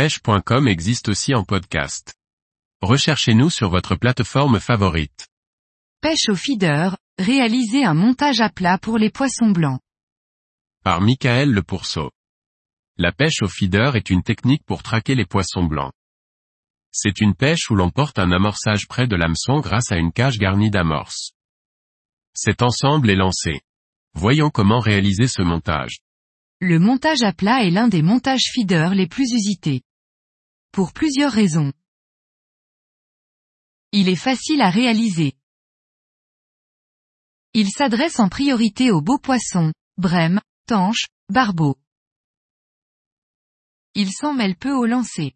[0.00, 2.14] pêche.com existe aussi en podcast.
[2.80, 5.28] Recherchez-nous sur votre plateforme favorite.
[6.00, 9.78] Pêche au feeder, réaliser un montage à plat pour les poissons blancs.
[10.82, 12.10] Par Michael Le Pourceau.
[12.96, 15.92] La pêche au feeder est une technique pour traquer les poissons blancs.
[16.90, 20.38] C'est une pêche où l'on porte un amorçage près de l'hameçon grâce à une cage
[20.38, 21.32] garnie d'amorces.
[22.32, 23.60] Cet ensemble est lancé.
[24.14, 25.98] Voyons comment réaliser ce montage.
[26.58, 29.82] Le montage à plat est l'un des montages feeder les plus usités.
[30.72, 31.72] Pour plusieurs raisons.
[33.90, 35.34] Il est facile à réaliser.
[37.54, 41.76] Il s'adresse en priorité aux beaux poissons, brèmes, tanches, barbeaux.
[43.94, 45.34] Il s'en mêle peu au lancer.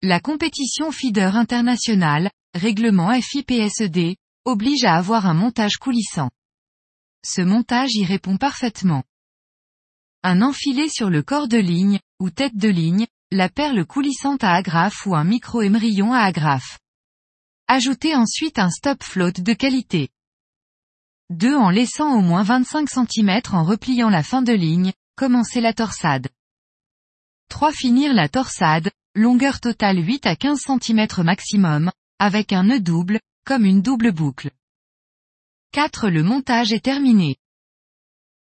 [0.00, 4.14] La compétition feeder internationale, règlement FIPSED,
[4.44, 6.30] oblige à avoir un montage coulissant.
[7.24, 9.02] Ce montage y répond parfaitement.
[10.24, 14.54] Un enfilé sur le corps de ligne, ou tête de ligne, la perle coulissante à
[14.54, 16.78] agrafe ou un micro-émerillon à agrafe.
[17.68, 20.08] Ajoutez ensuite un stop float de qualité.
[21.30, 25.74] 2 en laissant au moins 25 cm en repliant la fin de ligne, commencez la
[25.74, 26.28] torsade.
[27.50, 33.20] 3 finir la torsade, longueur totale 8 à 15 cm maximum, avec un nœud double,
[33.44, 34.50] comme une double boucle.
[35.72, 36.08] 4.
[36.08, 37.36] Le montage est terminé.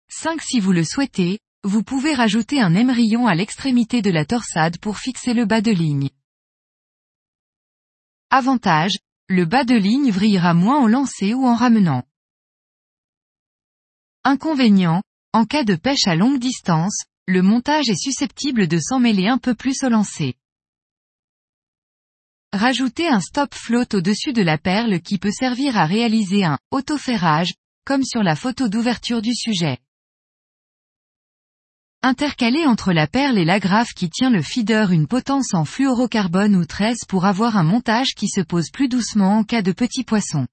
[0.08, 0.42] 5.
[0.42, 4.98] Si vous le souhaitez, vous pouvez rajouter un émerillon à l'extrémité de la torsade pour
[4.98, 6.10] fixer le bas de ligne.
[8.30, 12.02] Avantage, le bas de ligne vrillera moins au lancer ou en ramenant.
[14.24, 15.02] Inconvénient,
[15.32, 19.54] en cas de pêche à longue distance, le montage est susceptible de s'emmêler un peu
[19.54, 20.34] plus au lancer.
[22.52, 27.54] Rajoutez un stop float au-dessus de la perle qui peut servir à réaliser un autoferrage,
[27.84, 29.78] comme sur la photo d'ouverture du sujet.
[32.04, 36.64] Intercalez entre la perle et l'agrafe qui tient le feeder une potence en fluorocarbone ou
[36.66, 40.48] 13 pour avoir un montage qui se pose plus doucement en cas de petits poissons.